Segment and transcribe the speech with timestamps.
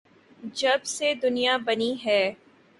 [0.55, 2.21] جب سے دنیا بنی ہے۔